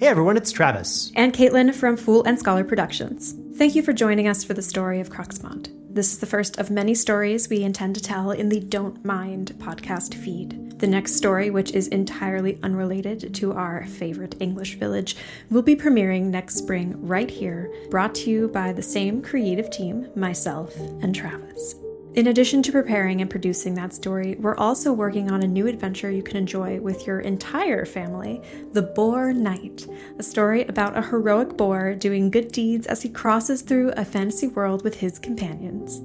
[0.00, 1.12] Hey everyone, it's Travis.
[1.14, 3.34] And Caitlin from Fool and Scholar Productions.
[3.56, 5.68] Thank you for joining us for the story of Cruxmont.
[5.94, 9.52] This is the first of many stories we intend to tell in the Don't Mind
[9.58, 10.78] podcast feed.
[10.78, 15.16] The next story, which is entirely unrelated to our favorite English village,
[15.50, 20.08] will be premiering next spring right here, brought to you by the same creative team,
[20.16, 21.74] myself and Travis.
[22.14, 26.10] In addition to preparing and producing that story, we're also working on a new adventure
[26.10, 29.86] you can enjoy with your entire family The Boar Knight,
[30.18, 34.48] a story about a heroic boar doing good deeds as he crosses through a fantasy
[34.48, 36.00] world with his companions.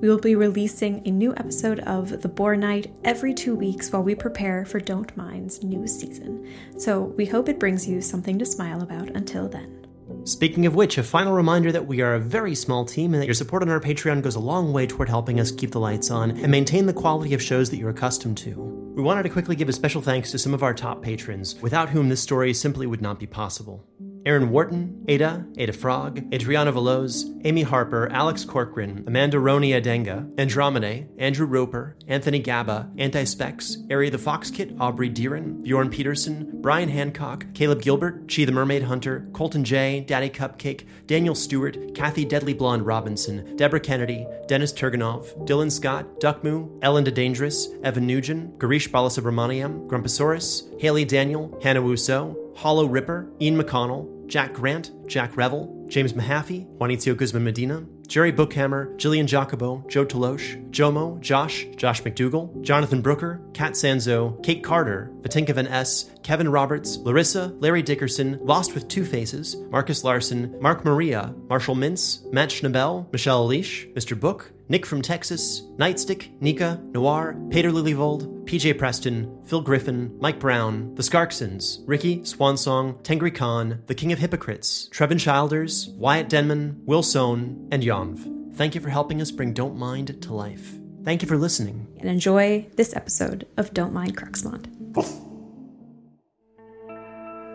[0.00, 4.02] We will be releasing a new episode of The Boar Knight every two weeks while
[4.02, 6.50] we prepare for Don't Mind's new season.
[6.78, 9.79] So we hope it brings you something to smile about until then.
[10.24, 13.26] Speaking of which, a final reminder that we are a very small team and that
[13.26, 16.10] your support on our Patreon goes a long way toward helping us keep the lights
[16.10, 18.54] on and maintain the quality of shows that you're accustomed to.
[18.94, 21.88] We wanted to quickly give a special thanks to some of our top patrons, without
[21.88, 23.86] whom this story simply would not be possible.
[24.26, 31.06] Aaron Wharton, Ada, Ada Frog, Adriana Veloz, Amy Harper, Alex Corcoran, Amanda Roni Adenga, Andromeda,
[31.18, 36.90] Andrew Roper, Anthony Gaba, Anti Specs, Ari the Fox Kit, Aubrey Deeren, Bjorn Peterson, Brian
[36.90, 42.52] Hancock, Caleb Gilbert, Chi the Mermaid Hunter, Colton J, Daddy Cupcake, Daniel Stewart, Kathy Deadly
[42.52, 49.86] Blonde Robinson, Deborah Kennedy, Dennis Turganov, Dylan Scott, Duckmoo, Ellen DeDangerous, Evan Nugent, Garish Balasubramaniam,
[49.88, 56.66] Grumposaurus, Haley Daniel, Hannah Wusso, Hollow Ripper, Ian McConnell, Jack Grant, Jack Revel, James Mahaffey,
[56.76, 63.40] Juanito Guzman Medina, Jerry Bookhammer, Jillian Jacobo, Joe Taloche, Jomo, Josh, Josh McDougall, Jonathan Brooker,
[63.54, 69.06] Kat Sanzo, Kate Carter, Vatinka Van S, Kevin Roberts, Larissa, Larry Dickerson, Lost with Two
[69.06, 74.20] Faces, Marcus Larson, Mark Maria, Marshall Mintz, Matt Schnabel, Michelle Leash, Mr.
[74.20, 80.94] Book, Nick from Texas, Nightstick, Nika, Noir, Peter Lilyvold, PJ Preston, Phil Griffin, Mike Brown,
[80.94, 87.02] The Skarksons, Ricky, Swansong, Tengri Khan, The King of Hypocrites, Trevin Childers, Wyatt Denman, Will
[87.02, 88.54] Sohn, and Yonv.
[88.54, 90.74] Thank you for helping us bring Don't Mind to life.
[91.04, 91.88] Thank you for listening.
[91.98, 94.68] And enjoy this episode of Don't Mind Cruxmont.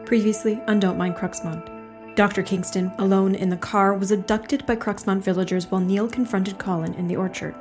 [0.05, 1.74] Previously on Don't Mind Cruxmont.
[2.15, 2.43] Dr.
[2.43, 7.07] Kingston, alone in the car, was abducted by Cruxmont villagers while Neil confronted Colin in
[7.07, 7.53] the orchard.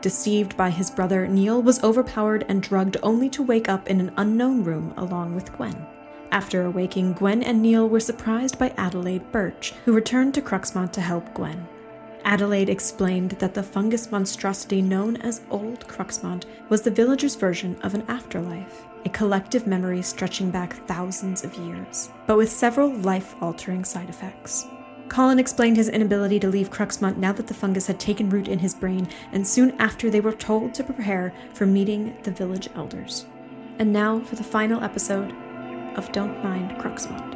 [0.00, 4.12] Deceived by his brother, Neil was overpowered and drugged only to wake up in an
[4.16, 5.86] unknown room along with Gwen.
[6.30, 11.00] After awaking, Gwen and Neil were surprised by Adelaide Birch, who returned to Cruxmont to
[11.00, 11.66] help Gwen.
[12.24, 17.94] Adelaide explained that the fungus monstrosity known as Old Cruxmont was the villagers' version of
[17.94, 23.84] an afterlife, a collective memory stretching back thousands of years, but with several life altering
[23.84, 24.66] side effects.
[25.08, 28.58] Colin explained his inability to leave Cruxmont now that the fungus had taken root in
[28.58, 33.26] his brain, and soon after they were told to prepare for meeting the village elders.
[33.78, 35.32] And now for the final episode
[35.96, 37.35] of Don't Mind Cruxmont.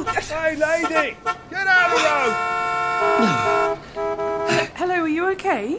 [0.00, 1.14] Oh, Hey, lady!
[1.50, 2.04] Get out of the
[4.56, 4.70] road!
[4.76, 5.78] Hello, are you okay?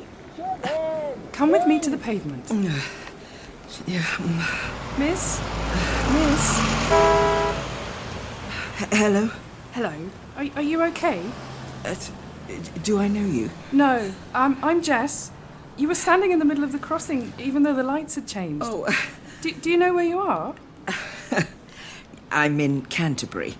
[1.31, 2.51] Come with me to the pavement.
[3.87, 4.03] Yeah.
[4.99, 5.39] Miss?
[6.13, 6.59] Miss?
[8.91, 9.31] Hello.
[9.71, 9.93] Hello.
[10.37, 11.23] Are, are you okay?
[11.83, 11.95] Uh,
[12.83, 13.49] do I know you?
[13.71, 15.31] No, um, I'm Jess.
[15.77, 18.65] You were standing in the middle of the crossing even though the lights had changed.
[18.67, 18.85] Oh,
[19.41, 20.53] Do, do you know where you are?
[22.31, 23.55] I'm in Canterbury.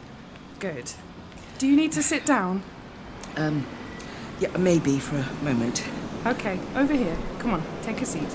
[0.61, 0.91] Good.
[1.57, 2.61] Do you need to sit down?
[3.35, 3.65] Um,
[4.39, 5.83] yeah, maybe for a moment.
[6.27, 7.18] Okay, over here.
[7.39, 8.27] Come on, take a seat.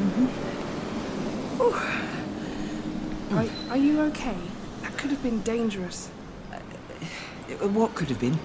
[3.30, 4.36] Are, are you okay?
[4.82, 6.10] That could have been dangerous.
[6.52, 8.40] Uh, What could have been?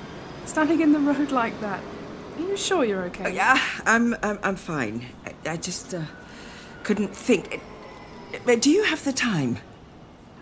[0.46, 1.82] Standing in the road like that.
[2.38, 3.34] Are you sure you're okay?
[3.34, 5.08] Yeah, I'm, I'm, I'm fine.
[5.26, 6.02] I, I just uh,
[6.84, 7.62] couldn't think.
[8.48, 9.58] Uh, Do you have the time?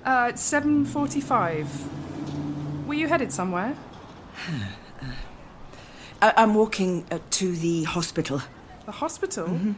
[0.03, 1.67] Uh, it's 7.45.
[2.89, 3.75] Were you headed somewhere?
[6.23, 8.41] I, I'm walking uh, to the hospital.
[8.87, 9.75] The hospital?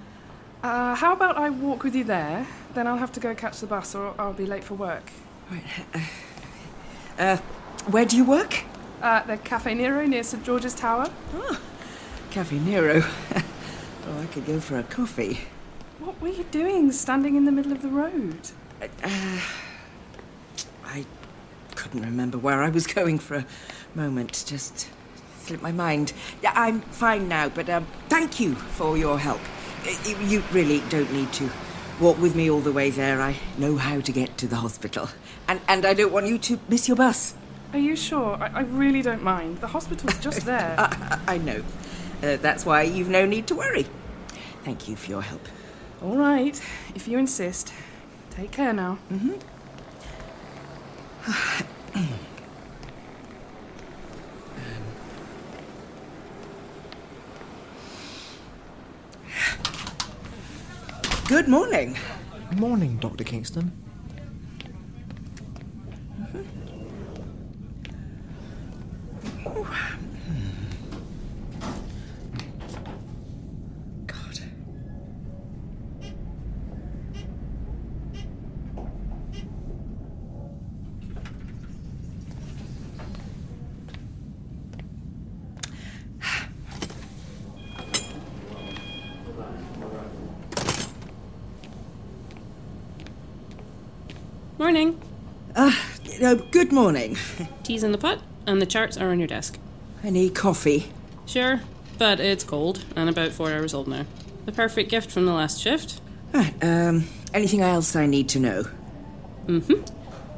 [0.63, 2.47] Uh, how about I walk with you there?
[2.73, 5.11] Then I'll have to go catch the bus or I'll be late for work.
[7.19, 7.35] Uh,
[7.87, 8.63] where do you work?
[9.01, 11.11] Uh, the Cafe Nero near St George's Tower.
[12.29, 13.01] Cafe Nero.
[13.35, 15.41] oh, I could go for a coffee.
[15.99, 18.51] What were you doing standing in the middle of the road?
[21.81, 23.45] I couldn't remember where I was going for a
[23.95, 24.43] moment.
[24.45, 24.87] Just
[25.39, 26.13] slipped my mind.
[26.43, 29.41] Yeah, I'm fine now, but um, thank you for your help.
[30.05, 31.49] You, really don't need to
[31.99, 33.19] walk with me all the way there.
[33.19, 35.09] I know how to get to the hospital.
[35.47, 37.33] And, and I don't want you to miss your bus.
[37.73, 38.35] Are you sure?
[38.35, 39.57] I, I really don't mind.
[39.57, 40.75] The hospital's just there.
[40.77, 41.63] I, I know.
[42.21, 43.87] Uh, that's why you've no need to worry.
[44.63, 45.47] Thank you for your help.
[46.03, 46.61] All right,
[46.93, 47.73] if you insist.
[48.29, 48.99] Take care now.
[61.31, 61.97] Good morning.
[62.57, 63.23] Morning, Dr.
[63.23, 63.71] Kingston.
[94.61, 94.95] Morning.
[96.21, 97.17] Uh, good morning.
[97.63, 99.57] Tea's in the pot, and the charts are on your desk.
[100.03, 100.91] I need coffee?
[101.25, 101.61] Sure,
[101.97, 104.05] but it's cold and about four hours old now.
[104.45, 105.99] The perfect gift from the last shift.
[106.31, 108.65] Right, um, anything else I need to know?
[109.47, 109.81] Mm hmm.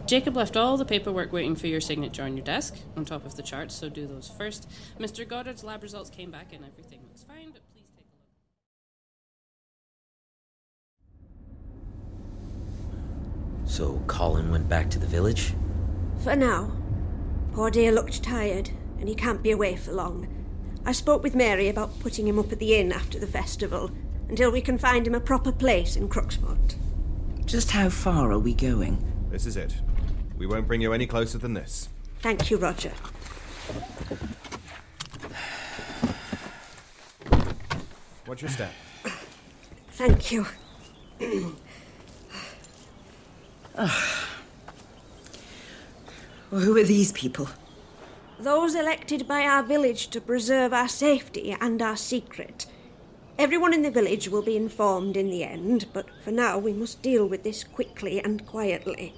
[0.06, 3.36] Jacob left all the paperwork waiting for your signature on your desk, on top of
[3.36, 4.70] the charts, so do those first.
[4.98, 5.28] Mr.
[5.28, 8.16] Goddard's lab results came back and everything looks fine, but please take a
[13.62, 13.70] look.
[13.70, 15.54] So Colin went back to the village?
[16.24, 16.72] For now.
[17.51, 20.25] Poor dear looked tired, and he can't be away for long.
[20.86, 23.92] I spoke with Mary about putting him up at the inn after the festival,
[24.30, 26.75] until we can find him a proper place in Cruxmont.
[27.46, 29.06] Just how far are we going?
[29.32, 29.75] This is it.
[30.38, 31.89] We won't bring you any closer than this.
[32.22, 32.94] Thank you, Roger.
[38.25, 38.72] Watch your step.
[39.89, 40.48] Thank you.
[46.54, 47.50] well, who are these people?
[48.40, 52.68] Those elected by our village to preserve our safety and our secret.
[53.40, 57.02] Everyone in the village will be informed in the end, but for now we must
[57.02, 59.16] deal with this quickly and quietly.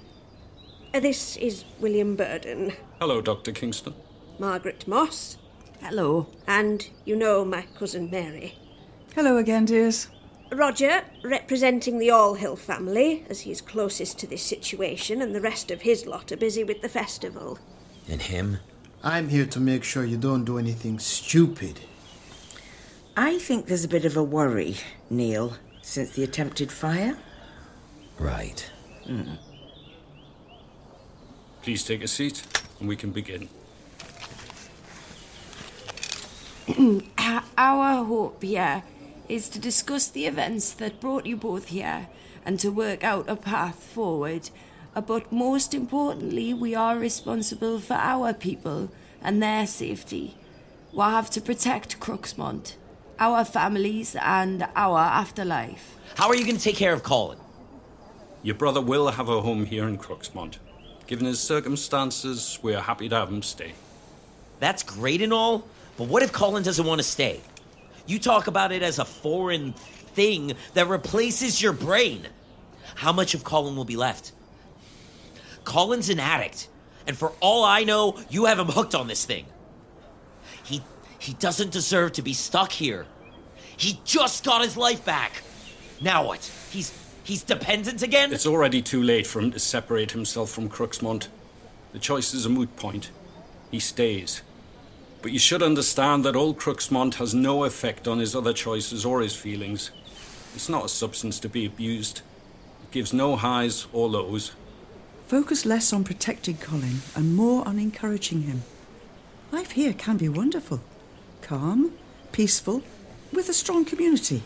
[0.94, 3.52] Uh, This is William Burden, Hello, Dr.
[3.52, 3.92] Kingston.
[4.38, 5.36] Margaret Moss,
[5.82, 6.28] Hello.
[6.46, 8.54] and you know my cousin Mary.
[9.14, 10.08] Hello again, dears.
[10.52, 15.82] Roger, representing the Allhill family, as he's closest to this situation, and the rest of
[15.82, 17.58] his lot are busy with the festival.
[18.08, 18.58] And him?
[19.02, 21.80] I'm here to make sure you don't do anything stupid.
[23.16, 24.76] I think there's a bit of a worry,
[25.10, 27.16] Neil, since the attempted fire.
[28.18, 28.70] Right.
[29.04, 29.34] Hmm.
[31.62, 32.42] Please take a seat,
[32.78, 33.48] and we can begin.
[37.18, 38.82] Our- Our hope here
[39.28, 42.08] is to discuss the events that brought you both here
[42.44, 44.50] and to work out a path forward.
[44.94, 48.88] Uh, But most importantly, we are responsible for our people
[49.20, 50.36] and their safety.
[50.92, 52.76] We have to protect Cruxmont,
[53.18, 55.96] our families, and our afterlife.
[56.14, 57.38] How are you going to take care of Colin?
[58.42, 60.58] Your brother will have a home here in Cruxmont.
[61.06, 63.72] Given his circumstances, we are happy to have him stay.
[64.60, 65.64] That's great and all,
[65.98, 67.40] but what if Colin doesn't want to stay?
[68.06, 72.26] You talk about it as a foreign thing that replaces your brain.
[72.94, 74.32] How much of Colin will be left?
[75.64, 76.68] Colin's an addict,
[77.06, 79.46] and for all I know, you have him hooked on this thing.
[80.64, 80.82] He
[81.18, 83.06] he doesn't deserve to be stuck here.
[83.76, 85.42] He just got his life back.
[86.00, 86.50] Now what?
[86.70, 88.32] He's he's dependent again?
[88.32, 91.28] It's already too late for him to separate himself from Cruxmont.
[91.92, 93.10] The choice is a moot point.
[93.70, 94.42] He stays.
[95.26, 99.22] But you should understand that old Cruxmont has no effect on his other choices or
[99.22, 99.90] his feelings.
[100.54, 102.20] It's not a substance to be abused.
[102.84, 104.52] It gives no highs or lows.
[105.26, 108.62] Focus less on protecting Colin and more on encouraging him.
[109.50, 110.80] Life here can be wonderful.
[111.42, 111.94] Calm,
[112.30, 112.84] peaceful,
[113.32, 114.44] with a strong community.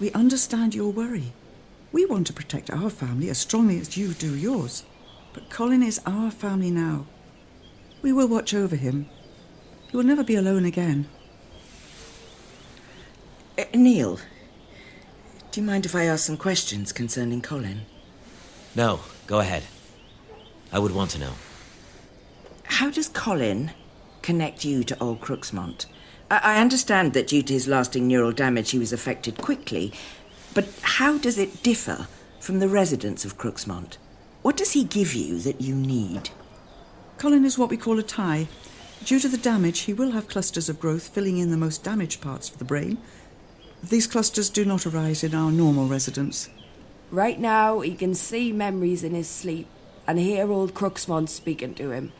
[0.00, 1.34] We understand your worry.
[1.92, 4.82] We want to protect our family as strongly as you do yours.
[5.32, 7.06] But Colin is our family now.
[8.02, 9.06] We will watch over him.
[9.92, 11.06] He will never be alone again.
[13.58, 14.18] Uh, Neil,
[15.50, 17.82] do you mind if I ask some questions concerning Colin?
[18.74, 19.64] No, go ahead.
[20.72, 21.32] I would want to know.
[22.64, 23.72] How does Colin
[24.22, 25.84] connect you to Old Cruxmont?
[26.30, 29.92] I, I understand that due to his lasting neural damage, he was affected quickly,
[30.54, 32.08] but how does it differ
[32.40, 33.98] from the residents of Cruxmont?
[34.40, 36.30] What does he give you that you need?
[37.18, 38.48] Colin is what we call a tie.
[39.04, 42.20] Due to the damage, he will have clusters of growth filling in the most damaged
[42.20, 42.98] parts of the brain.
[43.82, 46.48] These clusters do not arise in our normal residents.
[47.10, 49.66] Right now, he can see memories in his sleep
[50.06, 52.12] and hear old Cruxmont speaking to him.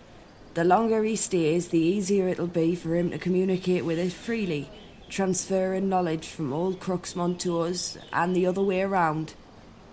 [0.54, 4.68] The longer he stays, the easier it'll be for him to communicate with us freely,
[5.08, 9.34] transferring knowledge from old Cruxmont to us and the other way around.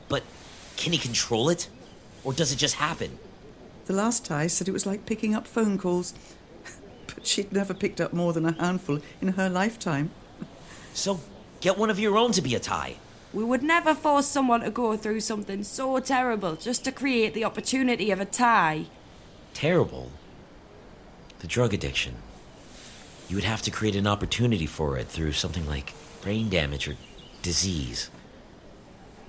[0.07, 0.23] But
[0.75, 1.69] can he control it?
[2.23, 3.19] Or does it just happen?
[3.85, 6.13] The last tie said it was like picking up phone calls.
[7.19, 10.11] But she'd never picked up more than a handful in her lifetime.
[10.93, 11.19] So
[11.59, 12.95] get one of your own to be a tie.
[13.33, 17.43] We would never force someone to go through something so terrible just to create the
[17.43, 18.85] opportunity of a tie.
[19.53, 20.11] Terrible.
[21.39, 22.15] The drug addiction.
[23.27, 26.95] You would have to create an opportunity for it through something like brain damage or
[27.41, 28.09] disease.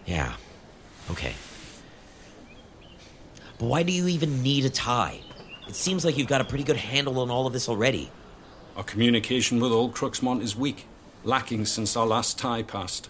[0.06, 0.34] Yeah.
[1.10, 1.34] Okay.
[3.58, 5.22] But why do you even need a tie?
[5.70, 8.10] It seems like you've got a pretty good handle on all of this already.
[8.76, 10.84] Our communication with Old Cruxmont is weak,
[11.22, 13.08] lacking since our last tie passed.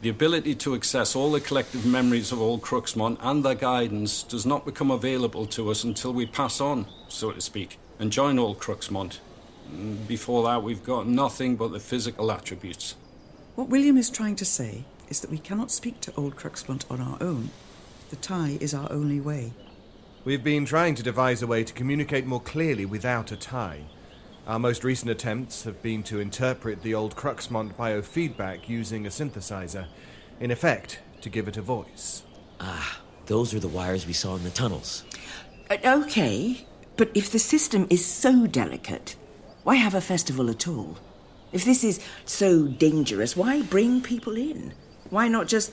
[0.00, 4.44] The ability to access all the collective memories of Old Cruxmont and their guidance does
[4.44, 8.58] not become available to us until we pass on, so to speak, and join Old
[8.58, 9.20] Cruxmont.
[9.72, 12.96] Mm, Before that, we've got nothing but the physical attributes.
[13.54, 17.00] What William is trying to say is that we cannot speak to Old Cruxmont on
[17.00, 17.50] our own.
[18.08, 19.52] The tie is our only way.
[20.22, 23.86] We've been trying to devise a way to communicate more clearly without a tie.
[24.46, 29.86] Our most recent attempts have been to interpret the old Cruxmont biofeedback using a synthesizer,
[30.38, 32.22] in effect, to give it a voice.
[32.60, 35.04] Ah, those are the wires we saw in the tunnels.
[35.70, 36.66] Uh, okay,
[36.98, 39.16] but if the system is so delicate,
[39.62, 40.98] why have a festival at all?
[41.50, 44.74] If this is so dangerous, why bring people in?
[45.08, 45.72] Why not just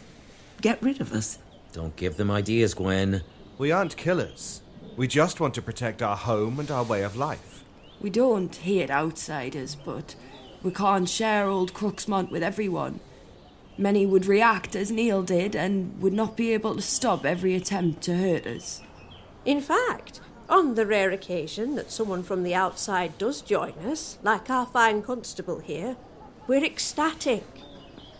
[0.61, 1.37] get rid of us?
[1.73, 3.23] Don't give them ideas, Gwen.
[3.57, 4.61] We aren't killers.
[4.95, 7.63] We just want to protect our home and our way of life.
[7.99, 10.15] We don't hate outsiders, but
[10.61, 12.99] we can't share old Cruxmont with everyone.
[13.75, 18.03] Many would react as Neil did and would not be able to stop every attempt
[18.03, 18.81] to hurt us.
[19.43, 24.51] In fact, on the rare occasion that someone from the outside does join us, like
[24.51, 25.95] our fine constable here,
[26.47, 27.43] we're ecstatic.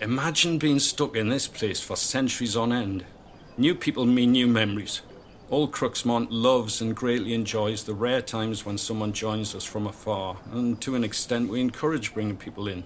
[0.01, 3.05] Imagine being stuck in this place for centuries on end.
[3.57, 5.01] New people mean new memories.
[5.49, 10.35] Old Cruxmont loves and greatly enjoys the rare times when someone joins us from afar,
[10.51, 12.83] and to an extent, we encourage bringing people in.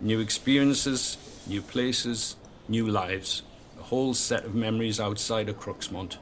[0.00, 2.36] New experiences, new places,
[2.68, 3.42] new lives.
[3.80, 6.18] A whole set of memories outside of Cruxmont.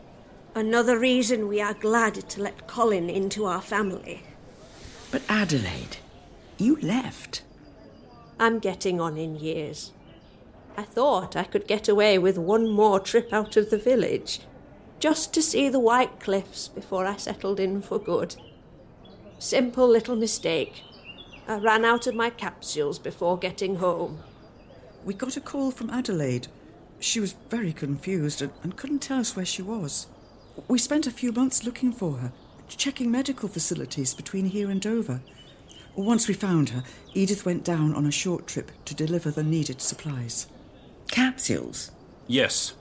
[0.55, 4.23] Another reason we are glad to let Colin into our family.
[5.11, 5.99] But Adelaide,
[6.57, 7.43] you left.
[8.41, 9.93] I'm getting on in years.
[10.75, 14.41] I thought I could get away with one more trip out of the village,
[15.03, 18.37] just to see the White Cliffs before I settled in for good.
[19.41, 20.85] Simple little mistake.
[21.49, 24.21] I ran out of my capsules before getting home.
[25.05, 26.47] We got a call from Adelaide.
[27.01, 30.07] She was very confused and, and couldn't tell us where she was.
[30.69, 32.33] We spent a few months looking for her,
[32.69, 35.21] checking medical facilities between here and Dover.
[35.97, 39.81] Once we found her, Edith went down on a short trip to deliver the needed
[39.81, 40.47] supplies.
[41.11, 41.91] Capsules?
[42.29, 42.75] Yes.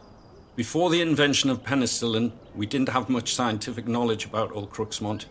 [0.54, 5.26] Before the invention of penicillin, we didn't have much scientific knowledge about Old Cruxmont.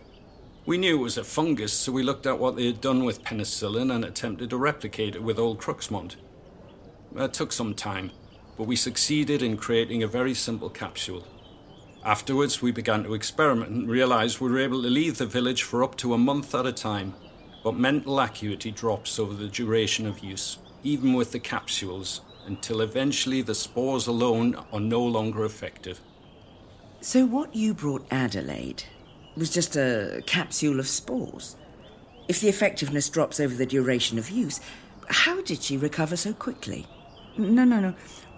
[0.65, 3.23] We knew it was a fungus, so we looked at what they had done with
[3.23, 6.15] penicillin and attempted to replicate it with Old Cruxmont.
[7.15, 8.09] It took some time,
[8.57, 11.23] but we succeeded in creating a very simple capsule.
[12.03, 15.83] Afterwards, we began to experiment and realized we were able to leave the village for
[15.83, 17.13] up to a month at a time,
[17.63, 23.41] but mental acuity drops over the duration of use, even with the capsules, until eventually
[23.41, 26.01] the spores alone are no longer effective.
[26.99, 28.83] So, what you brought Adelaide
[29.37, 31.55] was just a capsule of spores?
[32.27, 34.59] If the effectiveness drops over the duration of use,
[35.07, 36.85] how did she recover so quickly?
[37.37, 37.95] No, no, no.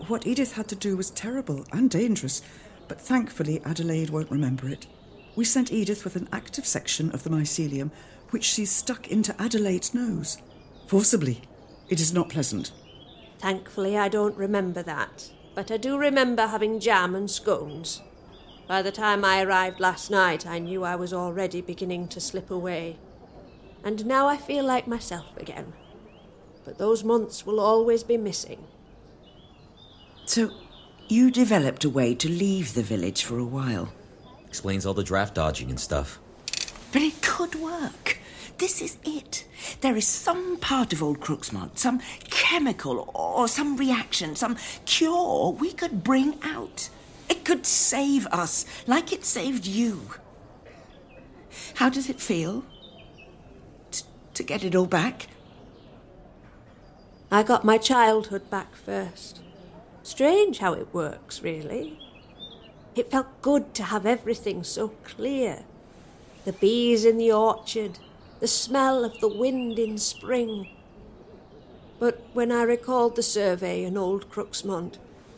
[0.08, 2.44] What Edith had to do was terrible and dangerous,
[2.88, 4.86] but thankfully Adelaide won't remember it.
[5.36, 7.90] We sent Edith with an active section of the mycelium,
[8.30, 10.38] which she stuck into Adelaide's nose.
[10.88, 11.42] Forcibly.
[11.90, 12.72] It is not pleasant.
[13.44, 18.02] Thankfully, I don't remember that, but I do remember having jam and scones.
[18.70, 22.50] By the time I arrived last night, I knew I was already beginning to slip
[22.50, 22.96] away.
[23.84, 25.74] And now I feel like myself again.
[26.64, 28.64] But those months will always be missing.
[30.26, 30.52] So,
[31.10, 33.92] you developed a way to leave the village for a while.
[34.48, 36.18] Explains all the draft dodging and stuff.
[36.94, 38.20] But it could work.
[38.58, 39.46] This is it.
[39.82, 45.72] There is some part of Old Cruxmont, some chemical or some reaction, some cure we
[45.72, 46.90] could bring out.
[47.30, 50.12] It could save us, like it saved you.
[51.76, 52.64] How does it feel?
[53.92, 55.28] T- to get it all back?
[57.32, 59.42] I got my childhood back first.
[60.04, 62.00] Strange how it works, really.
[62.96, 65.64] It felt good to have everything so clear.
[66.46, 67.98] The bees in the orchard,
[68.44, 70.68] the smell of the wind in spring.
[71.98, 74.98] But when I recalled the survey in Old Cruxmont,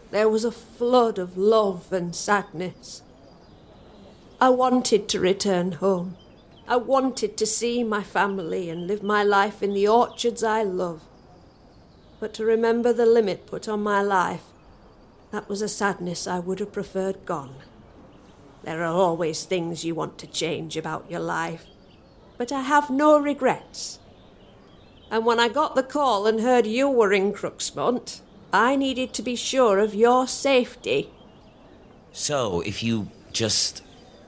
[0.10, 3.04] there was a flood of love and sadness.
[4.42, 6.18] I wanted to return home.
[6.68, 11.04] I wanted to see my family and live my life in the orchards I love.
[12.20, 14.46] But to remember the limit put on my life
[15.30, 17.54] That was a sadness I would have preferred gone.
[18.64, 21.68] There are always things you want to change about your life,
[22.38, 24.00] but I have no regrets.
[25.12, 28.22] And when I got the call and heard you were in Cruxmont,
[28.52, 31.10] I needed to be sure of your safety.
[32.12, 33.84] So, if you just,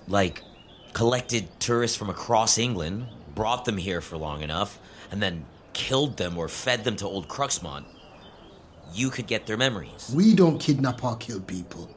[0.07, 0.43] like,
[0.93, 4.79] collected tourists from across England, brought them here for long enough,
[5.11, 7.85] and then killed them or fed them to old Cruxmont,
[8.93, 10.11] you could get their memories.
[10.13, 11.89] We don't kidnap or kill people.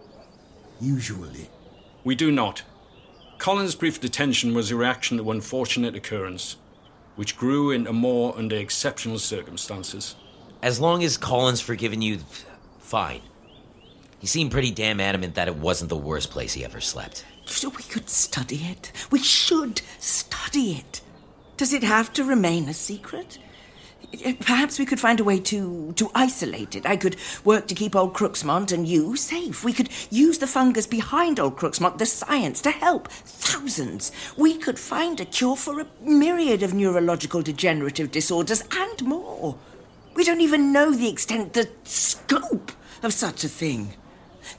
[0.81, 1.51] Usually.
[2.05, 2.63] We do not.
[3.41, 6.57] Colin's brief detention was a reaction to an unfortunate occurrence,
[7.17, 10.15] which grew into more under exceptional circumstances.
[10.63, 12.19] As long as Colin's forgiven you,
[12.81, 13.23] fine.
[14.19, 17.25] He seemed pretty damn adamant that it wasn't the worst place he ever slept.
[17.47, 18.93] So we could study it.
[19.11, 21.01] We should study it.
[21.57, 23.39] Does it have to remain a secret?
[24.25, 26.87] Eh, perhaps we could find a way to, to isolate it.
[26.87, 29.65] I could work to keep old Cruxmont and you safe.
[29.65, 34.13] We could use the fungus behind old Cruxmont, the science, to help thousands.
[34.37, 39.57] We could find a cure for a myriad of neurological degenerative disorders and more.
[40.15, 43.95] We don't even know the extent, the scope of such a thing.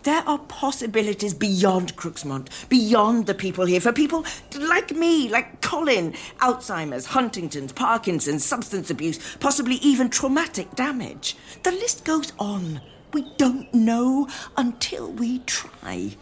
[0.03, 4.25] There are possibilities beyond Cruxmont, beyond the people here, for people
[4.59, 11.35] like me, like Colin, Alzheimer's, Huntington's, Parkinson's, substance abuse, possibly even traumatic damage.
[11.63, 12.81] The list goes on.
[13.13, 14.27] We don't know
[14.57, 16.15] until we try.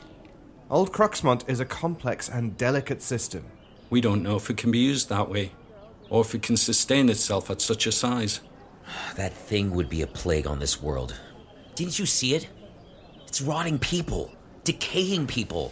[0.70, 3.46] Old Cruxmont is a complex and delicate system.
[3.90, 5.52] We don't know if it can be used that way,
[6.10, 8.42] or if it can sustain itself at such a size.
[9.16, 11.20] That thing would be a plague on this world.
[11.76, 12.50] Didn't you see it?
[13.30, 15.72] It's rotting people, decaying people,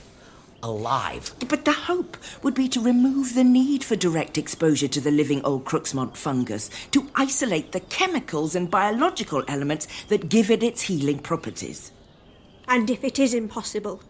[0.61, 1.33] alive.
[1.49, 5.43] But the hope would be to remove the need for direct exposure to the living
[5.43, 11.17] old Cruxmont fungus, to isolate the chemicals and biological elements that give it its healing
[11.17, 11.91] properties.
[12.67, 14.03] And if it is impossible,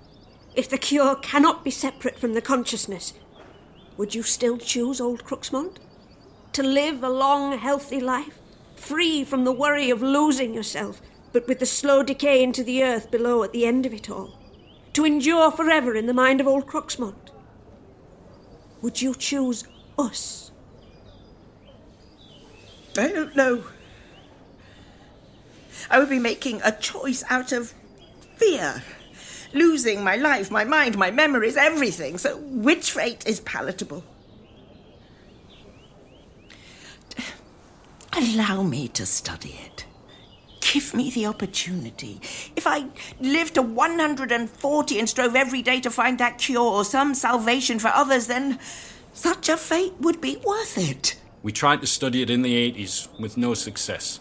[0.53, 3.13] if the cure cannot be separate from the consciousness,
[3.95, 5.77] would you still choose old Cruxmont?
[6.51, 8.39] To live a long, healthy life,
[8.75, 11.01] free from the worry of losing yourself,
[11.33, 14.37] but with the slow decay into the earth below at the end of it all,
[14.93, 17.31] to endure forever in the mind of old Cruxmont?
[18.81, 19.63] Would you choose
[19.97, 20.51] us?
[22.97, 23.63] I don't know.
[25.89, 27.73] I would be making a choice out of
[28.35, 28.83] fear.
[29.53, 32.17] Losing my life, my mind, my memories, everything.
[32.17, 34.03] So, which fate is palatable?
[38.13, 39.85] Allow me to study it.
[40.73, 42.19] Give me the opportunity.
[42.57, 42.87] If I
[43.21, 47.87] lived to 140 and strove every day to find that cure or some salvation for
[47.87, 48.59] others, then
[49.13, 51.17] such a fate would be worth it.
[51.41, 54.19] We tried to study it in the 80s with no success.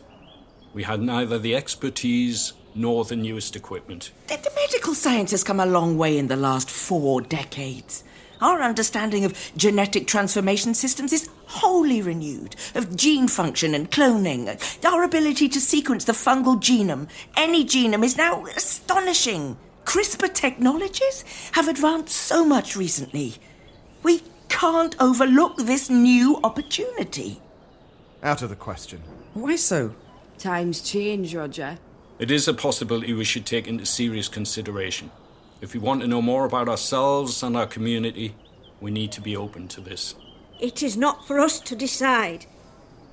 [0.72, 4.12] We had neither the expertise nor the newest equipment.
[4.28, 8.04] The, the medical science has come a long way in the last four decades.
[8.40, 14.46] Our understanding of genetic transformation systems is wholly renewed, of gene function and cloning.
[14.85, 19.57] Our ability to sequence the fungal genome, any genome, is now astonishing.
[19.85, 23.35] CRISPR technologies have advanced so much recently.
[24.03, 27.40] We can't overlook this new opportunity.
[28.22, 29.03] Out of the question.
[29.35, 29.94] Why so?
[30.38, 31.79] Times change, Roger.
[32.18, 35.11] It is a possibility we should take into serious consideration.
[35.61, 38.35] If we want to know more about ourselves and our community,
[38.81, 40.14] we need to be open to this.
[40.61, 42.47] It is not for us to decide.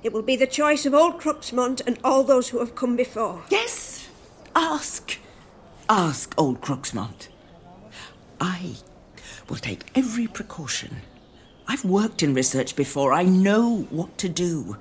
[0.02, 3.42] It will be the choice of old Cruxmont and all those who have come before.
[3.50, 4.08] Yes,
[4.54, 5.18] ask.
[5.88, 7.28] Ask old Cruxmont.
[8.40, 8.74] I
[9.48, 10.96] will take every precaution.
[11.66, 13.14] I've worked in research before.
[13.14, 14.76] I know what to do.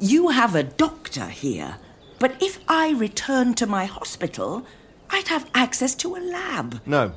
[0.00, 1.76] You have a doctor here.
[2.18, 4.66] But if I return to my hospital,
[5.10, 6.80] I'd have access to a lab.
[6.86, 7.12] No.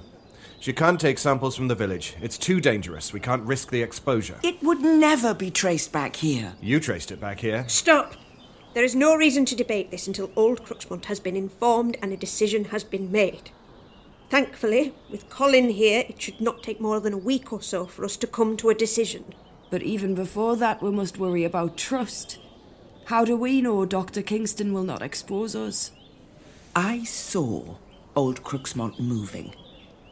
[0.59, 2.15] She can't take samples from the village.
[2.21, 3.13] It's too dangerous.
[3.13, 4.39] We can't risk the exposure.
[4.43, 6.53] It would never be traced back here.
[6.61, 7.65] You traced it back here.
[7.67, 8.15] Stop!
[8.73, 12.17] There is no reason to debate this until old Cruxmont has been informed and a
[12.17, 13.51] decision has been made.
[14.29, 18.03] Thankfully, with Colin here, it should not take more than a week or so for
[18.03, 19.33] us to come to a decision.
[19.69, 22.39] But even before that, we must worry about trust.
[23.05, 24.21] How do we know Dr.
[24.21, 25.91] Kingston will not expose us?
[26.77, 27.77] I saw
[28.15, 29.55] old Cruxmont moving.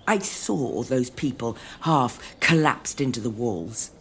[0.08, 3.92] I saw those people half collapsed into the walls.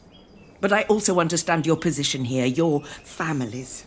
[0.62, 3.84] But I also understand your position here, your families.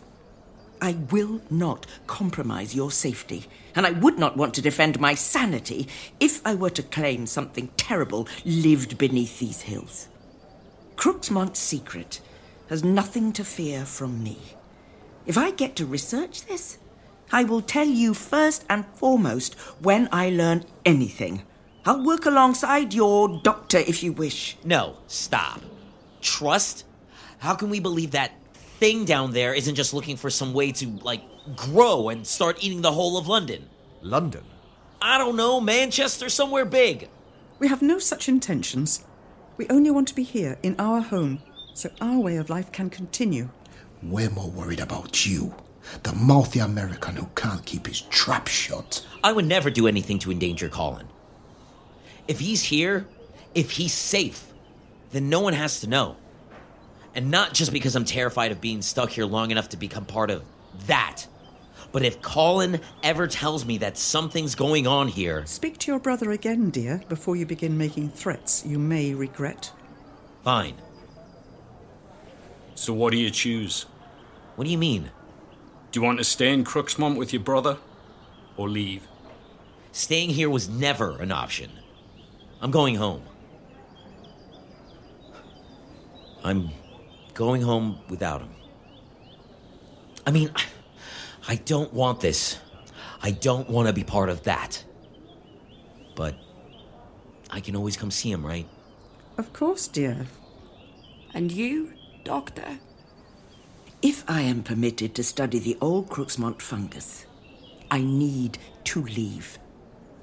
[0.80, 5.88] I will not compromise your safety, and I would not want to defend my sanity
[6.20, 10.08] if I were to claim something terrible lived beneath these hills.
[10.98, 12.22] Cruxmont's secret
[12.70, 14.38] has nothing to fear from me.
[15.26, 16.78] If I get to research this,
[17.32, 21.44] I will tell you first and foremost when I learn anything.
[21.86, 24.58] I'll work alongside your doctor if you wish.
[24.64, 25.62] No, stop.
[26.22, 26.86] Trust?
[27.40, 30.88] How can we believe that thing down there isn't just looking for some way to,
[31.02, 31.22] like,
[31.56, 33.70] grow and start eating the whole of London?
[34.02, 34.44] London?
[35.02, 37.10] I don't know, Manchester, somewhere big.
[37.60, 39.06] We have no such intentions.
[39.58, 41.42] We only want to be here in our home
[41.74, 43.50] so our way of life can continue.
[44.02, 45.54] We're more worried about you,
[46.04, 49.06] the mouthy American who can't keep his trap shut.
[49.24, 51.08] I would never do anything to endanger Colin.
[52.28, 53.08] If he's here,
[53.56, 54.54] if he's safe,
[55.12, 56.18] then no one has to know.
[57.16, 60.30] And not just because I'm terrified of being stuck here long enough to become part
[60.30, 60.44] of
[60.86, 61.26] that.
[61.92, 65.46] But if Colin ever tells me that something's going on here.
[65.46, 69.72] Speak to your brother again, dear, before you begin making threats you may regret.
[70.44, 70.76] Fine.
[72.76, 73.84] So what do you choose?
[74.56, 75.10] What do you mean?
[75.92, 77.78] Do you want to stay in Cruxmont with your brother?
[78.56, 79.08] Or leave?
[79.92, 81.72] Staying here was never an option.
[82.62, 83.24] I'm going home.
[86.44, 86.70] I'm
[87.34, 88.50] going home without him.
[90.26, 90.52] I mean,
[91.48, 92.58] I don't want this.
[93.22, 94.84] I don't want to be part of that.
[96.16, 96.36] But
[97.50, 98.68] I can always come see him, right?
[99.38, 100.28] Of course, dear.
[101.34, 102.80] And you, Doctor?
[104.02, 107.26] If I am permitted to study the old Cruxmont fungus,
[107.90, 109.58] I need to leave.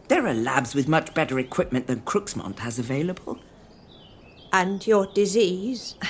[0.06, 3.40] There are labs with much better equipment than Cruxmont has available.
[4.52, 5.96] And your disease?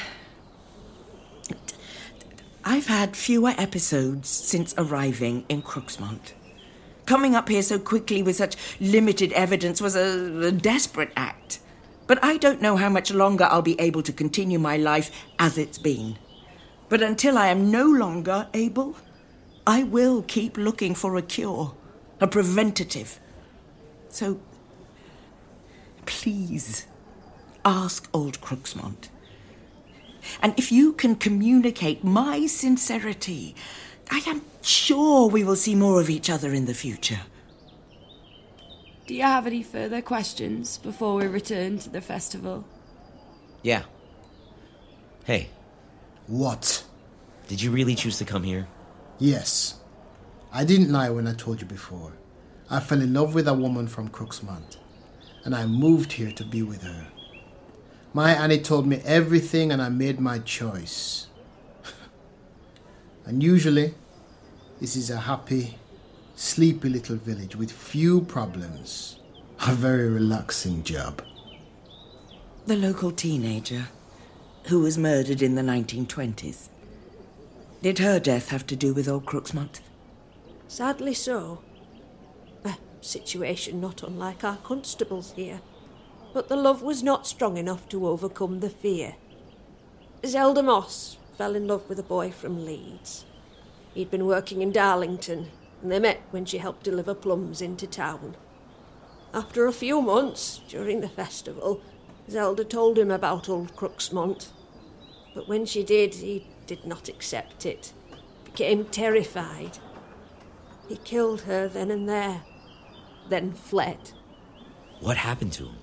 [2.67, 6.35] I've had fewer episodes since arriving in Cruxmont.
[7.07, 11.61] Coming up here so quickly with such limited evidence was a, a, desperate act.
[12.07, 15.57] But I don't know how much longer I'll be able to continue my life as
[15.57, 16.19] it's been.
[16.95, 18.95] But until I am no longer able,
[19.67, 21.75] I will keep looking for a cure,
[22.21, 23.19] a preventative.
[24.11, 24.39] So,
[26.07, 26.87] please,
[27.65, 29.09] ask old Cruxmont.
[30.41, 33.57] And if you can communicate my sincerity,
[34.09, 37.23] I am sure we will see more of each other in the future.
[39.09, 42.65] Do you have any further questions before we return to the festival?
[43.65, 43.83] Yeah.
[45.25, 45.49] Hey.
[46.27, 46.85] What?
[47.49, 48.67] Did you really choose to come here?
[49.19, 49.81] Yes.
[50.53, 52.13] I didn't lie when I told you before.
[52.71, 54.79] I fell in love with a woman from Cruxmont,
[55.45, 57.09] and I moved here to be with her.
[58.15, 61.27] My Annie told me everything, and I made my choice.
[63.27, 63.95] and usually,
[64.81, 65.77] this is a happy,
[66.37, 69.19] sleepy little village with few problems.
[69.67, 71.23] A very relaxing job.
[72.67, 73.89] The local teenager
[74.67, 76.69] who was murdered in the 1920s.
[77.83, 79.81] Did her death have to do with old Cruxmont?
[80.69, 81.61] Sadly so.
[82.65, 85.61] A situation not unlike our constables here.
[86.33, 89.17] But the love was not strong enough to overcome the fear.
[90.25, 93.27] Zelda Moss fell in love with a boy from Leeds.
[93.93, 95.51] He'd been working in Darlington,
[95.83, 98.35] and they met when she helped deliver plums into town.
[99.35, 101.83] After a few months, during the festival,
[102.31, 104.49] Zelda told him about old Cruxmont.
[105.35, 107.93] But when she did, he did not accept it,
[108.45, 109.79] became terrified.
[110.89, 112.43] He killed her then and there,
[113.29, 114.13] then fled.
[115.01, 115.79] What happened to him?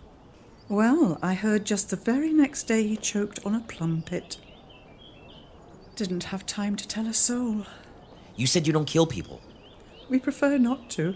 [0.69, 4.37] Well, I heard just the very next day he choked on a plum pit.
[5.95, 7.65] Didn't have time to tell a soul.
[8.35, 9.41] You said you don't kill people.
[10.09, 11.15] We prefer not to.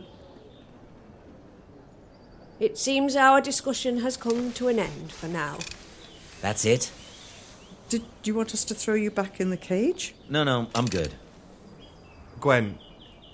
[2.60, 5.58] It seems our discussion has come to an end for now.
[6.42, 6.92] That's it?
[7.90, 10.16] Did you want us to throw you back in the cage?
[10.30, 11.14] No, no, I'm good.
[12.40, 12.80] Gwen,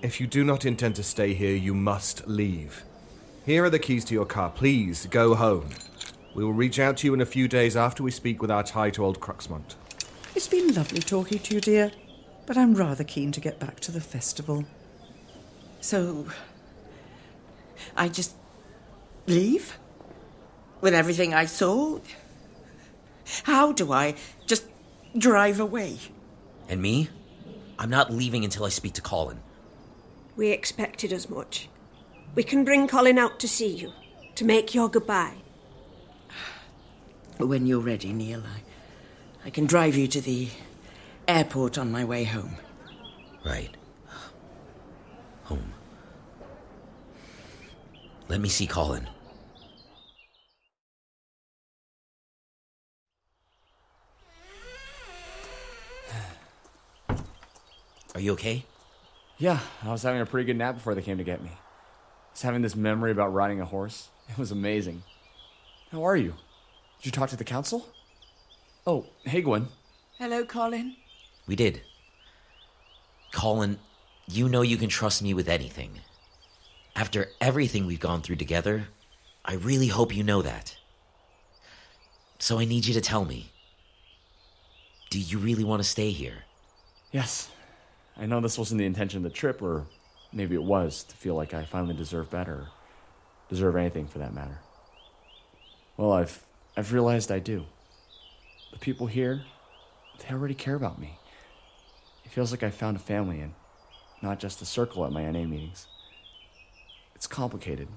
[0.02, 2.84] if you do not intend to stay here, you must leave.
[3.46, 4.50] Here are the keys to your car.
[4.50, 5.70] Please go home.
[6.34, 8.64] We will reach out to you in a few days after we speak with our
[8.64, 9.76] tie to old Cruxmont.
[10.36, 11.92] It's been lovely talking to you, dear,
[12.46, 14.66] but I'm rather keen to get back to the festival.
[15.82, 16.28] So,
[17.96, 18.36] I just
[19.28, 19.78] leave?
[20.82, 22.00] With everything I saw?
[23.44, 24.66] How do I just
[25.18, 25.98] drive away?
[26.68, 27.10] And me?
[27.78, 29.40] I'm not leaving until I speak to Colin.
[30.36, 31.70] We expected as much.
[32.36, 33.92] We can bring Colin out to see you,
[34.36, 35.36] to make your goodbye.
[37.38, 40.50] When you're ready, Neil, I, I can drive you to the
[41.28, 42.56] airport on my way home.
[43.44, 43.76] Right.
[45.46, 45.74] Home.
[48.32, 49.10] Let me see Colin.
[58.16, 58.64] Are you okay?
[59.38, 61.50] Yeah, I was having a pretty good nap before they came to get me.
[61.50, 64.08] I was having this memory about riding a horse.
[64.30, 65.04] It was amazing.
[65.92, 66.36] How are you?
[67.00, 67.90] Did you talk to the council?
[68.88, 69.68] Oh, hey, Gwen.
[70.18, 70.96] Hello, Colin.
[71.48, 71.82] We did.
[73.34, 73.80] Colin,
[74.26, 76.00] you know you can trust me with anything.
[77.02, 78.90] After everything we've gone through together,
[79.44, 80.78] I really hope you know that.
[82.38, 83.50] So I need you to tell me
[85.10, 86.44] do you really want to stay here?
[87.12, 87.50] Yes.
[88.16, 89.88] I know this wasn't the intention of the trip, or
[90.32, 92.68] maybe it was to feel like I finally deserve better,
[93.50, 94.60] deserve anything for that matter.
[95.98, 96.44] Well, I've
[96.78, 97.66] I've realized I do.
[98.74, 99.42] The people here,
[100.20, 101.18] they already care about me.
[102.26, 103.54] It feels like I found a family and
[104.22, 105.88] not just a circle at my NA meetings.
[107.22, 107.88] It's complicated,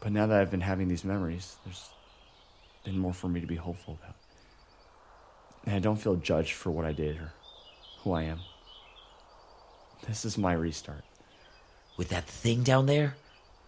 [0.00, 1.90] but now that I've been having these memories, there's
[2.82, 4.16] been more for me to be hopeful about.
[5.66, 7.34] And I don't feel judged for what I did or
[7.98, 8.40] who I am.
[10.08, 11.04] This is my restart.
[11.98, 13.16] With that thing down there?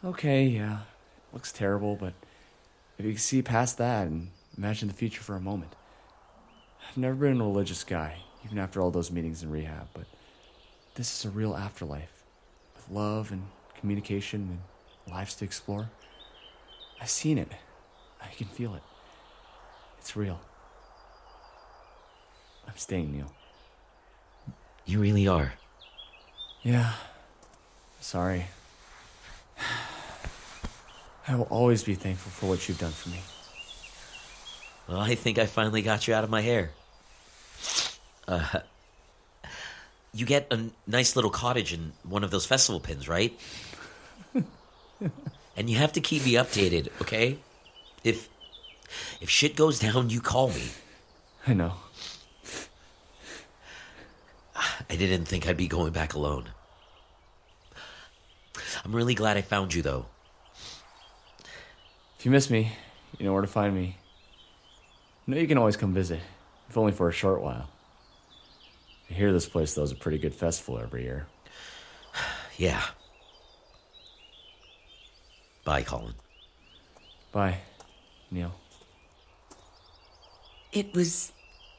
[0.03, 0.79] Okay, yeah.
[0.79, 2.15] It looks terrible, but
[2.97, 5.77] if you can see past that and imagine the future for a moment.
[6.89, 10.07] I've never been a religious guy, even after all those meetings in rehab, but
[10.95, 12.23] this is a real afterlife
[12.75, 14.59] with love and communication and
[15.11, 15.91] lives to explore.
[17.01, 17.51] I've seen it.
[18.23, 18.83] I can feel it.
[19.99, 20.41] It's real.
[22.67, 23.33] I'm staying, Neil.
[24.85, 25.55] You really are.
[26.63, 26.93] Yeah.
[28.01, 28.47] Sorry.
[31.29, 33.21] I will always be thankful for what you've done for me.
[34.89, 36.71] Well, I think I finally got you out of my hair.
[38.29, 38.61] Uh,
[40.13, 43.37] you get a nice little cottage in one of those festival pins, right?
[45.57, 47.39] And you have to keep me updated, okay?
[48.05, 48.29] If
[49.21, 50.69] if shit goes down, you call me.
[51.47, 51.75] I know.
[54.55, 56.51] Ah, I didn't think I'd be going back alone.
[58.85, 60.07] I'm really glad I found you, though.
[62.19, 62.73] If you miss me,
[63.19, 63.97] you know where to find me.
[65.27, 66.21] You know you can always come visit,
[66.69, 67.69] if only for a short while.
[69.11, 71.27] I hear this place throws a pretty good festival every year.
[72.59, 72.83] Yeah.
[75.67, 76.15] Bye, Colin.
[77.33, 77.59] Bye,
[78.31, 78.55] Neil.
[80.73, 81.33] It was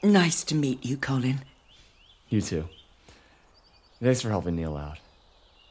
[0.04, 1.40] nice to meet you, Colin.
[2.28, 2.68] You too.
[4.04, 4.98] Thanks for helping Neil out.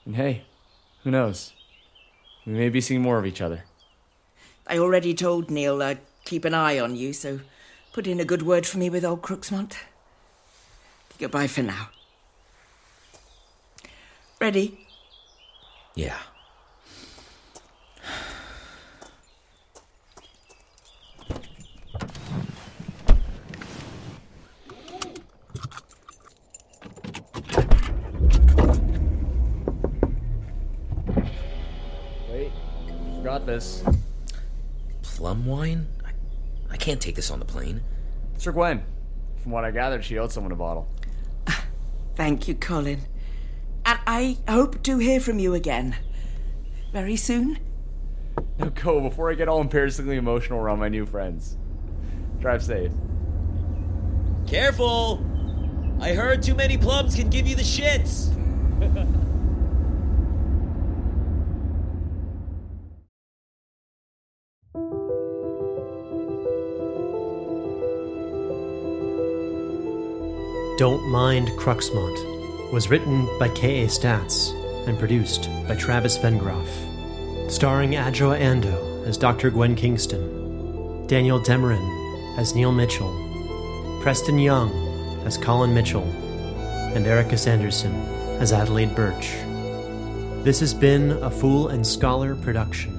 [0.07, 0.45] And hey,
[1.05, 1.53] who knows?
[2.47, 3.65] We may be seeing more of each other.
[4.67, 7.41] I already told Neil I'd keep an eye on you, so
[7.93, 9.75] put in a good word for me with old Cruxmont.
[11.19, 11.91] Goodbye for now.
[14.41, 14.87] Ready?
[15.95, 16.19] Yeah.
[33.47, 33.83] This.
[35.03, 35.87] Plum wine?
[36.05, 36.11] I,
[36.71, 37.81] I can't take this on the plane.
[38.37, 38.83] Sir Gwen.
[39.43, 40.89] From what I gathered, she owed someone a bottle.
[42.17, 43.03] Thank you, Colin.
[43.85, 45.97] And I hope to hear from you again.
[46.93, 47.59] Very soon?
[48.59, 51.57] Now go before I get all embarrassingly emotional around my new friends.
[52.41, 52.93] Drive safe.
[54.47, 55.25] Careful!
[56.01, 58.33] I heard too many plums can give you the shits.
[70.77, 73.87] Don't Mind Cruxmont was written by K.A.
[73.87, 74.53] Statz
[74.87, 76.69] and produced by Travis Vengroff.
[77.51, 79.51] Starring Adjoa Andoh as Dr.
[79.51, 83.11] Gwen Kingston, Daniel Demerin as Neil Mitchell,
[84.03, 84.71] Preston Young
[85.25, 86.05] as Colin Mitchell,
[86.95, 87.95] and Erica Sanderson
[88.39, 89.33] as Adelaide Birch.
[90.45, 92.96] This has been a Fool and Scholar production.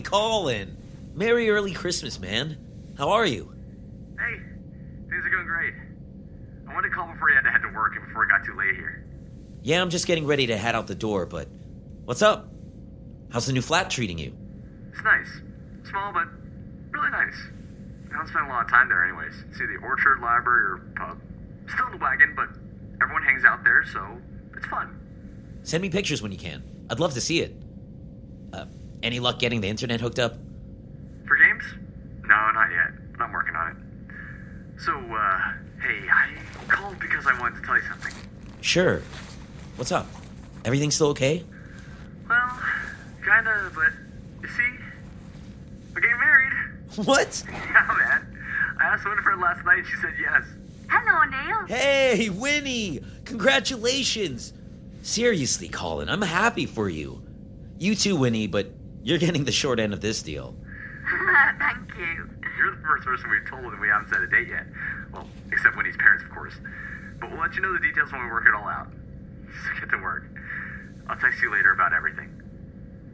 [0.00, 0.78] Hey, Colin.
[1.14, 2.56] Merry early Christmas, man.
[2.96, 3.52] How are you?
[4.18, 4.40] Hey,
[5.10, 5.74] things are going great.
[6.66, 8.42] I wanted to call before you had to head to work and before it got
[8.42, 9.04] too late here.
[9.60, 11.48] Yeah, I'm just getting ready to head out the door, but
[12.06, 12.48] what's up?
[13.30, 14.34] How's the new flat treating you?
[14.90, 15.28] It's nice.
[15.90, 16.28] Small, but
[16.92, 17.36] really nice.
[18.10, 19.34] I don't spend a lot of time there, anyways.
[19.52, 21.20] See the orchard, library, or pub.
[21.74, 22.48] Still in the wagon, but
[23.02, 24.16] everyone hangs out there, so
[24.56, 24.98] it's fun.
[25.62, 26.62] Send me pictures when you can.
[26.88, 27.54] I'd love to see it.
[29.02, 30.34] Any luck getting the internet hooked up?
[31.26, 31.62] For games?
[32.22, 34.80] No, not yet, but I'm working on it.
[34.82, 36.28] So, uh, Hey, I
[36.68, 38.12] called because I wanted to tell you something.
[38.60, 39.00] Sure.
[39.76, 40.06] What's up?
[40.66, 41.42] Everything still okay?
[42.28, 42.60] Well,
[43.24, 43.92] kinda, but
[44.42, 44.62] you see,
[45.94, 46.52] we're getting married.
[46.96, 47.42] What?
[47.48, 48.36] Yeah, man.
[48.78, 49.84] I asked Winifred last night.
[49.88, 50.42] She said yes.
[50.88, 51.66] Hello, Neil.
[51.66, 53.00] Hey, Winnie!
[53.24, 54.52] Congratulations!
[55.02, 57.22] Seriously, Colin, I'm happy for you.
[57.78, 58.72] You too, Winnie, but
[59.02, 60.54] you're getting the short end of this deal.
[61.58, 62.28] Thank you.
[62.58, 64.66] You're the first person we've told, and we haven't set a date yet.
[65.12, 66.54] Well, except Winnie's parents, of course.
[67.20, 68.88] But we'll let you know the details when we work it all out.
[69.50, 70.24] So get to work.
[71.08, 72.40] I'll text you later about everything.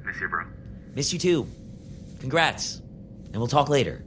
[0.05, 0.45] Miss you, bro.
[0.95, 1.49] Miss you too.
[2.21, 2.83] Congrats.
[3.33, 4.05] And we'll talk later.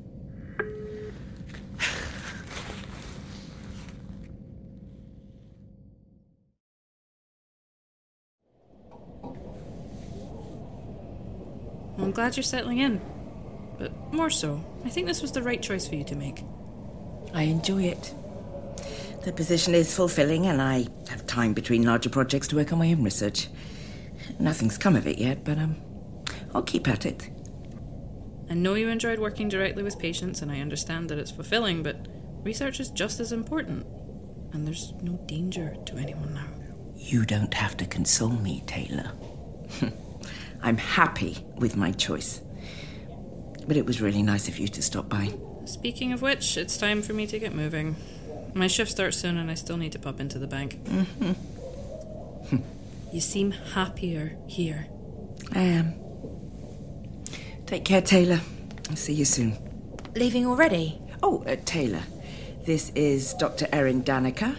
[12.00, 13.02] Well, I'm glad you're settling in.
[13.78, 16.46] But more so, I think this was the right choice for you to make.
[17.34, 18.16] I enjoy it.
[19.26, 22.90] The position is fulfilling, and I have time between larger projects to work on my
[22.90, 23.50] own research.
[24.40, 25.76] Nothing's come of it yet, but um,
[26.56, 27.30] I'll keep at it.
[28.50, 32.08] I know you enjoyed working directly with patients, and I understand that it's fulfilling, but
[32.46, 33.86] research is just as important.
[34.54, 36.48] And there's no danger to anyone now.
[36.96, 39.12] You don't have to console me, Taylor.
[40.62, 42.42] I'm happy with my choice.
[43.68, 45.34] But it was really nice of you to stop by.
[45.66, 47.96] Speaking of which, it's time for me to get moving.
[48.54, 50.84] My shift starts soon, and I still need to pop into the bank.
[50.86, 51.32] Mm-hmm.
[53.12, 54.88] You seem happier here.
[55.54, 55.96] I am.
[57.66, 58.40] Take care, Taylor.
[58.90, 59.58] I'll see you soon.
[60.16, 61.02] Leaving already?
[61.24, 62.04] Oh, uh, Taylor.
[62.66, 63.68] This is Dr.
[63.74, 64.58] Erin Danica.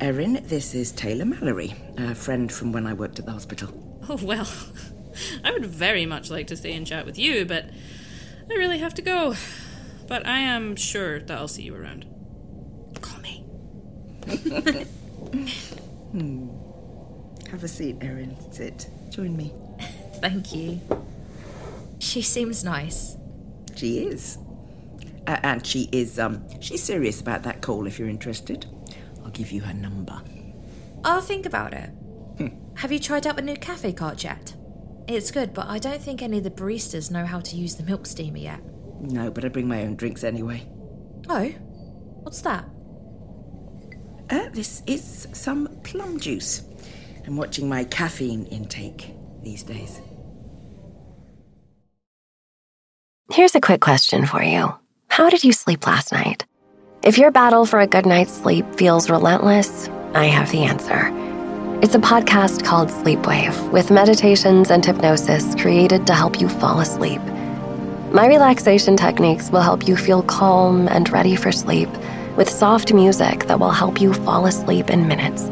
[0.00, 3.68] Erin, this is Taylor Mallory, a friend from when I worked at the hospital.
[4.08, 4.48] Oh, well.
[5.42, 7.70] I would very much like to stay and chat with you, but
[8.50, 9.34] I really have to go.
[10.06, 12.06] But I am sure that I'll see you around.
[13.00, 13.44] Call me.
[16.12, 16.48] hmm.
[17.50, 18.36] Have a seat, Erin.
[18.52, 18.88] Sit.
[19.10, 19.52] Join me.
[20.16, 20.80] Thank you.
[21.98, 23.16] She seems nice.
[23.76, 24.38] She is.
[25.26, 28.66] Uh, and she is, um, she's serious about that call if you're interested.
[29.24, 30.20] I'll give you her number.
[31.02, 31.90] I'll think about it.
[32.76, 34.54] Have you tried out the new cafe cart yet?
[35.06, 37.82] It's good, but I don't think any of the baristas know how to use the
[37.82, 38.60] milk steamer yet.
[39.00, 40.66] No, but I bring my own drinks anyway.
[41.28, 41.48] Oh?
[42.22, 42.64] What's that?
[44.30, 46.62] Uh, this is some plum juice.
[47.26, 50.00] I'm watching my caffeine intake these days.
[53.30, 54.74] Here's a quick question for you
[55.08, 56.46] How did you sleep last night?
[57.02, 61.23] If your battle for a good night's sleep feels relentless, I have the answer.
[61.84, 67.20] It's a podcast called Sleepwave with meditations and hypnosis created to help you fall asleep.
[68.10, 71.90] My relaxation techniques will help you feel calm and ready for sleep
[72.38, 75.50] with soft music that will help you fall asleep in minutes.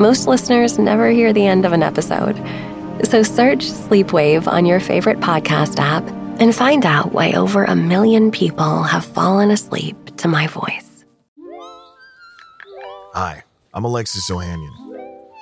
[0.00, 2.34] Most listeners never hear the end of an episode.
[3.04, 6.02] So search Sleepwave on your favorite podcast app
[6.40, 11.04] and find out why over a million people have fallen asleep to my voice.
[13.14, 14.81] Hi, I'm Alexis Ohanian.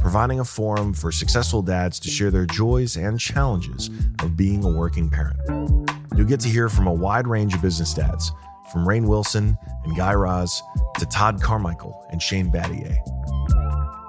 [0.00, 3.90] providing a forum for successful dads to share their joys and challenges
[4.20, 5.38] of being a working parent.
[6.16, 8.32] You'll get to hear from a wide range of business dads,
[8.72, 10.62] from Rainn Wilson and Guy Raz
[10.98, 12.96] to Todd Carmichael and Shane Battier.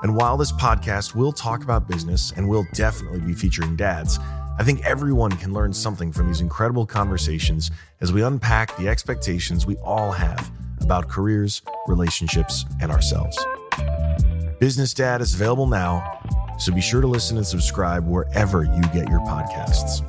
[0.04, 4.20] And while this podcast will talk about business and will definitely be featuring dads,
[4.60, 7.72] I think everyone can learn something from these incredible conversations
[8.02, 13.38] as we unpack the expectations we all have about careers, relationships, and ourselves.
[14.60, 16.20] Business Dad is available now,
[16.58, 20.02] so be sure to listen and subscribe wherever you get your podcasts.